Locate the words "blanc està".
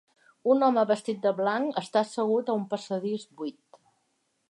1.41-2.03